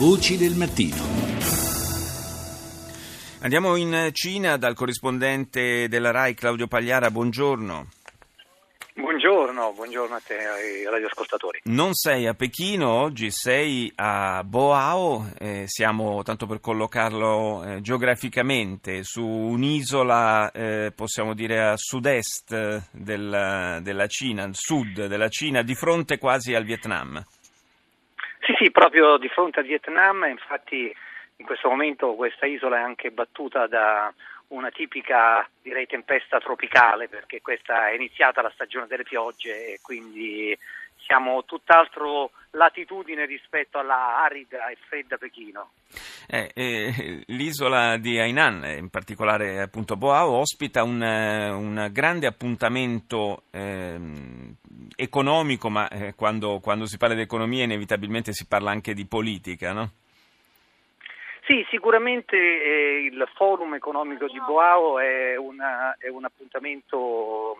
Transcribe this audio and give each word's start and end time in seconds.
Voci 0.00 0.38
del 0.38 0.54
mattino. 0.54 0.96
Andiamo 3.40 3.76
in 3.76 4.08
Cina 4.12 4.56
dal 4.56 4.74
corrispondente 4.74 5.88
della 5.88 6.10
RAI 6.10 6.32
Claudio 6.32 6.66
Pagliara, 6.68 7.10
buongiorno. 7.10 7.86
Buongiorno, 8.94 9.72
buongiorno 9.74 10.14
a 10.14 10.22
te 10.26 10.38
ai 10.38 10.84
radioascoltatori. 10.90 11.60
Non 11.64 11.92
sei 11.92 12.26
a 12.26 12.32
Pechino 12.32 12.88
oggi, 12.88 13.30
sei 13.30 13.92
a 13.96 14.42
Boao, 14.42 15.32
eh, 15.38 15.64
siamo, 15.66 16.22
tanto 16.22 16.46
per 16.46 16.60
collocarlo 16.60 17.64
eh, 17.64 17.80
geograficamente, 17.82 19.04
su 19.04 19.22
un'isola, 19.22 20.50
eh, 20.50 20.92
possiamo 20.96 21.34
dire 21.34 21.60
a 21.62 21.76
sud-est 21.76 22.86
del, 22.90 23.80
della 23.82 24.06
Cina, 24.06 24.48
sud 24.50 25.08
della 25.08 25.28
Cina, 25.28 25.60
di 25.60 25.74
fronte 25.74 26.16
quasi 26.16 26.54
al 26.54 26.64
Vietnam. 26.64 27.22
Sì, 28.50 28.64
sì, 28.64 28.70
proprio 28.72 29.16
di 29.16 29.28
fronte 29.28 29.60
al 29.60 29.66
Vietnam, 29.66 30.26
infatti 30.28 30.92
in 31.36 31.46
questo 31.46 31.68
momento 31.68 32.14
questa 32.14 32.46
isola 32.46 32.78
è 32.78 32.82
anche 32.82 33.12
battuta 33.12 33.68
da 33.68 34.12
una 34.48 34.70
tipica 34.70 35.48
direi 35.62 35.86
tempesta 35.86 36.40
tropicale 36.40 37.08
perché 37.08 37.40
questa 37.40 37.88
è 37.90 37.94
iniziata 37.94 38.42
la 38.42 38.50
stagione 38.52 38.88
delle 38.88 39.04
piogge 39.04 39.74
e 39.74 39.78
quindi 39.80 40.56
siamo 41.04 41.44
tutt'altro 41.44 42.30
latitudine 42.52 43.26
rispetto 43.26 43.78
alla 43.78 44.22
arida 44.24 44.68
e 44.68 44.76
fredda 44.88 45.16
Pechino. 45.16 45.70
Eh, 46.28 46.50
eh, 46.54 47.24
l'isola 47.26 47.96
di 47.96 48.18
Hainan, 48.18 48.64
in 48.78 48.88
particolare 48.88 49.60
appunto 49.60 49.96
Boao, 49.96 50.32
ospita 50.32 50.82
un, 50.82 51.00
un 51.00 51.88
grande 51.92 52.26
appuntamento 52.26 53.42
eh, 53.50 53.98
economico, 54.96 55.70
ma 55.70 55.88
eh, 55.88 56.14
quando, 56.14 56.60
quando, 56.60 56.86
si 56.86 56.98
parla 56.98 57.14
di 57.14 57.22
economia 57.22 57.64
inevitabilmente 57.64 58.32
si 58.32 58.46
parla 58.46 58.70
anche 58.70 58.94
di 58.94 59.06
politica, 59.06 59.72
no? 59.72 59.90
Sì, 61.46 61.66
sicuramente 61.68 62.36
eh, 62.36 63.10
il 63.10 63.28
forum 63.34 63.74
economico 63.74 64.26
di 64.26 64.38
Boao 64.38 65.00
è, 65.00 65.36
una, 65.36 65.96
è 65.98 66.08
un 66.08 66.24
appuntamento 66.24 67.56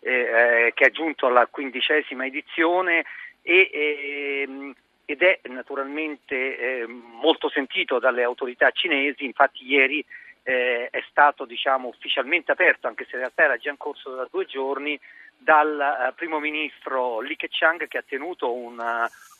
eh, 0.00 0.10
eh, 0.10 0.72
che 0.74 0.86
è 0.86 0.90
giunto 0.90 1.26
alla 1.26 1.46
quindicesima 1.46 2.26
edizione 2.26 3.04
e, 3.42 3.70
ehm, 3.72 4.74
ed 5.04 5.22
è 5.22 5.40
naturalmente 5.44 6.58
eh, 6.58 6.86
molto 6.86 7.48
sentito 7.48 7.98
dalle 7.98 8.22
autorità 8.22 8.70
cinesi, 8.70 9.24
infatti 9.24 9.66
ieri 9.66 10.04
eh, 10.42 10.88
è 10.90 11.02
stato 11.10 11.44
diciamo, 11.44 11.88
ufficialmente 11.88 12.52
aperto, 12.52 12.86
anche 12.86 13.04
se 13.04 13.12
in 13.14 13.20
realtà 13.20 13.44
era 13.44 13.56
già 13.56 13.70
in 13.70 13.76
corso 13.76 14.14
da 14.14 14.28
due 14.30 14.46
giorni, 14.46 14.98
dal 15.36 16.08
uh, 16.10 16.14
primo 16.14 16.38
ministro 16.38 17.20
Li 17.20 17.34
Keqiang 17.34 17.88
che 17.88 17.98
ha 17.98 18.04
tenuto 18.06 18.52
un, 18.52 18.78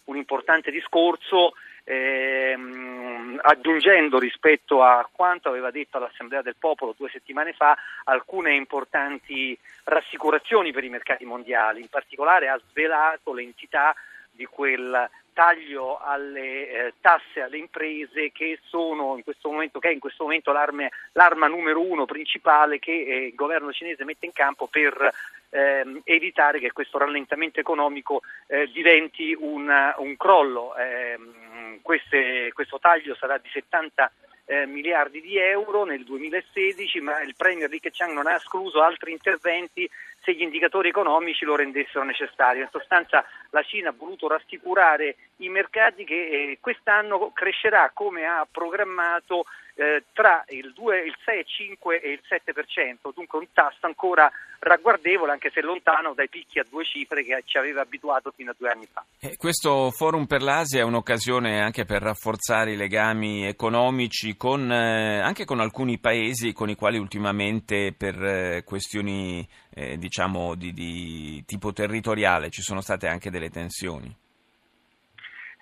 un 0.05 0.17
importante 0.17 0.71
discorso 0.71 1.53
ehm, 1.85 3.10
aggiungendo 3.41 4.19
rispetto 4.19 4.83
a 4.83 5.09
quanto 5.11 5.49
aveva 5.49 5.71
detto 5.71 5.97
all'Assemblea 5.97 6.43
del 6.43 6.57
Popolo 6.59 6.95
due 6.97 7.11
settimane 7.11 7.53
fa 7.53 7.77
alcune 8.05 8.55
importanti 8.55 9.57
rassicurazioni 9.85 10.73
per 10.73 10.85
i 10.85 10.89
mercati 10.89 11.25
mondiali, 11.25 11.81
in 11.81 11.89
particolare 11.89 12.49
ha 12.49 12.61
svelato 12.71 13.33
l'entità 13.33 13.95
di 14.31 14.47
quel 14.47 15.09
taglio 15.33 15.99
alle 15.99 16.69
eh, 16.69 16.93
tasse 17.01 17.41
alle 17.41 17.57
imprese 17.57 18.31
che, 18.33 18.59
in 18.71 19.23
momento, 19.43 19.79
che 19.79 19.89
è 19.89 19.93
in 19.93 19.99
questo 19.99 20.25
momento 20.25 20.53
l'arma 20.53 21.47
numero 21.47 21.81
uno 21.81 22.05
principale 22.05 22.79
che 22.79 22.93
eh, 22.93 23.27
il 23.27 23.35
governo 23.35 23.73
cinese 23.73 24.05
mette 24.05 24.27
in 24.27 24.33
campo 24.33 24.67
per 24.67 25.13
eh, 25.51 26.01
evitare 26.05 26.59
che 26.59 26.67
questo 26.73 26.99
rallentamento 26.99 27.61
economico 27.61 28.23
eh, 28.47 28.69
diventi 28.73 29.37
un, 29.39 29.69
un 29.97 30.17
crollo. 30.17 30.77
Ehm, 30.77 31.40
queste, 31.83 32.51
questo 32.53 32.79
taglio 32.79 33.15
sarà 33.15 33.39
di 33.39 33.49
70 33.53 34.11
eh, 34.51 34.67
miliardi 34.67 35.21
di 35.21 35.39
euro 35.39 35.85
nel 35.85 36.03
2016, 36.05 37.01
ma 37.01 37.21
il 37.23 37.37
Premier 37.37 37.71
Li 37.71 37.79
Keqiang 37.79 38.13
non 38.13 38.27
ha 38.27 38.35
escluso 38.35 38.83
altri 38.83 39.13
interventi 39.13 39.89
se 40.23 40.35
gli 40.35 40.43
indicatori 40.43 40.89
economici 40.89 41.45
lo 41.45 41.55
rendessero 41.55 42.05
necessario. 42.05 42.63
In 42.63 42.69
sostanza 42.71 43.25
la 43.51 43.63
Cina 43.63 43.91
ha 43.91 43.95
voluto 43.97 44.27
rassicurare 44.27 45.17
i 45.37 45.49
mercati 45.49 46.05
che 46.05 46.15
eh, 46.15 46.59
quest'anno 46.61 47.31
crescerà 47.33 47.91
come 47.95 48.27
ha 48.27 48.47
programmato 48.51 49.45
eh, 49.81 50.05
tra 50.13 50.45
il, 50.49 50.73
2, 50.75 50.99
il 51.07 51.17
6,5 51.25 52.03
e 52.03 52.11
il 52.11 52.21
7%, 52.29 53.13
dunque 53.15 53.39
un 53.39 53.47
tasso 53.53 53.87
ancora 53.87 54.31
ragguardevole 54.59 55.33
anche 55.33 55.51
se 55.51 55.63
lontano 55.63 56.13
dai 56.13 56.29
picchi 56.29 56.59
a 56.59 56.67
due 56.69 56.85
cifre 56.85 57.25
che 57.25 57.43
ci 57.47 57.57
aveva 57.57 57.81
abituato 57.81 58.31
fino 58.31 58.51
a 58.51 58.55
due 58.59 58.69
anni 58.69 58.87
fa. 58.93 59.03
Eh, 59.21 59.39
questo 59.39 59.91
forum 59.91 60.27
per 60.27 60.43
l'Asia 60.43 60.81
è 60.81 60.85
un'occasione 60.85 61.63
anche 61.63 61.87
per 61.87 62.03
rafforzare 62.03 62.73
i 62.73 62.77
legami 62.77 63.47
economici 63.47 64.37
con, 64.37 64.71
eh, 64.71 65.21
anche 65.21 65.47
con 65.47 65.61
alcuni 65.61 65.99
paesi 65.99 66.53
con 66.53 66.69
i 66.69 66.75
quali 66.75 66.99
ultimamente 66.99 67.95
per 67.97 68.23
eh, 68.23 68.65
questioni 68.65 69.49
eh, 69.71 69.97
diciamo 69.97 70.57
di, 70.57 70.75
di 70.75 71.43
tipo 71.47 71.73
territoriale 71.73 72.51
ci 72.51 72.61
sono 72.61 72.83
state 72.83 73.07
anche 73.07 73.31
delle 73.31 73.49
tensioni. 73.49 74.15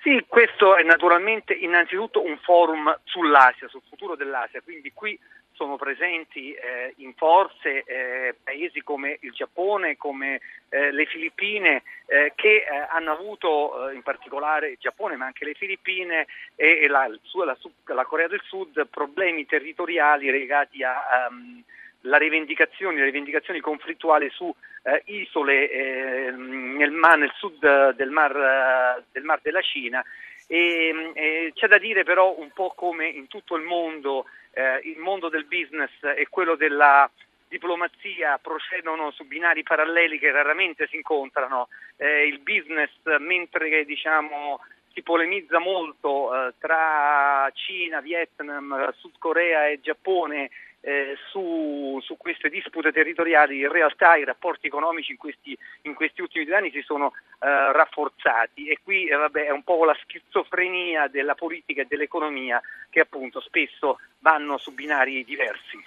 Sì, 0.01 0.25
questo 0.29 0.77
è 0.77 0.83
naturalmente 0.85 1.53
innanzitutto 1.53 2.23
un 2.23 2.39
forum 2.39 3.01
sull'Asia, 3.05 3.69
sul 3.69 3.83
futuro 3.89 4.15
dell'Asia, 4.15 4.61
quindi 4.61 4.93
qui 4.93 5.19
sono 5.59 5.75
presenti 5.75 6.53
eh, 6.53 6.95
in 6.99 7.15
forze 7.15 7.83
eh, 7.83 8.37
paesi 8.45 8.81
come 8.83 9.19
il 9.23 9.33
Giappone, 9.33 9.97
come 9.97 10.41
eh, 10.69 10.93
le 10.93 11.05
Filippine, 11.07 11.83
eh, 12.07 12.33
che 12.37 12.59
eh, 12.59 12.87
hanno 12.91 13.11
avuto, 13.11 13.89
eh, 13.89 13.95
in 13.95 14.03
particolare 14.03 14.71
il 14.71 14.79
Giappone, 14.79 15.17
ma 15.17 15.27
anche 15.27 15.45
le 15.45 15.55
Filippine 15.55 16.27
e, 16.55 16.83
e 16.83 16.87
la, 16.87 17.09
la, 17.09 17.57
la, 17.87 18.05
Corea 18.05 18.29
del 18.29 18.43
Sud, 18.45 18.87
problemi 18.87 19.47
territoriali 19.47 20.31
legati 20.31 20.85
a... 20.85 21.27
Um, 21.29 21.65
la 22.03 22.17
rivendicazione, 22.17 22.99
le 22.99 23.05
rivendicazioni 23.05 23.61
conflittuali 23.61 24.31
su 24.31 24.55
eh, 24.83 25.03
isole 25.07 25.71
eh, 25.71 26.31
nel, 26.31 26.91
mar, 26.91 27.19
nel, 27.19 27.33
sud 27.37 27.95
del 27.95 28.11
mar, 28.11 29.03
del 29.11 29.25
mar 29.25 29.41
della 29.43 29.63
Cina. 29.63 30.05
E, 30.47 31.13
e 31.15 31.53
c'è 31.55 31.67
da 31.67 31.79
dire 31.79 32.05
però 32.05 32.35
un 32.39 32.51
po' 32.53 32.73
come 32.75 33.07
in 33.09 33.27
tutto 33.27 33.57
il 33.57 33.65
mondo, 33.65 34.27
eh, 34.53 34.81
il 34.85 34.99
mondo 34.99 35.29
del 35.29 35.45
business 35.45 35.91
e 36.03 36.27
quello 36.31 36.55
della 36.55 37.11
diplomazia 37.49 38.39
procedono 38.39 39.11
su 39.11 39.25
binari 39.25 39.63
paralleli 39.63 40.19
che 40.19 40.31
raramente 40.31 40.87
si 40.89 40.97
incontrano. 40.97 41.69
Eh, 41.97 42.27
il 42.27 42.39
business, 42.39 42.91
mentre 43.19 43.85
diciamo, 43.85 44.61
si 44.99 45.03
polemizza 45.03 45.61
molto 45.61 46.35
eh, 46.35 46.55
tra 46.59 47.49
Cina, 47.55 48.01
Vietnam, 48.01 48.93
Sud 48.97 49.15
Corea 49.19 49.69
e 49.69 49.81
Giappone 49.81 50.51
eh, 50.81 51.17
su, 51.31 51.99
su, 52.03 52.17
queste 52.17 52.49
dispute 52.49 52.91
territoriali 52.93 53.61
in 53.61 53.71
realtà 53.71 54.17
i 54.17 54.25
rapporti 54.25 54.67
economici 54.67 55.13
in 55.13 55.19
questi, 55.19 55.57
in 55.83 55.95
questi 55.95 56.21
ultimi 56.21 56.45
due 56.45 56.57
anni 56.57 56.71
si 56.71 56.83
sono 56.83 57.13
eh, 57.41 57.73
rafforzati 57.73 58.69
e 58.69 58.79
qui 58.83 59.07
eh, 59.07 59.15
vabbè, 59.15 59.47
è 59.47 59.51
un 59.51 59.63
po' 59.63 59.85
la 59.85 59.97
schizofrenia 60.03 61.07
della 61.09 61.35
politica 61.35 61.83
e 61.83 61.87
dell'economia 61.89 62.61
che 62.91 63.01
appunto 63.01 63.41
spesso 63.41 63.99
vanno 64.21 64.59
su 64.59 64.73
binari 64.73 65.25
diversi. 65.25 65.79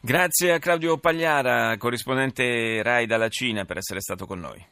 Grazie 0.00 0.52
a 0.52 0.58
Claudio 0.58 0.98
Pagliara, 0.98 1.76
corrispondente 1.78 2.82
RAI 2.82 3.06
dalla 3.06 3.28
Cina, 3.28 3.64
per 3.64 3.78
essere 3.78 4.00
stato 4.00 4.26
con 4.26 4.40
noi. 4.40 4.62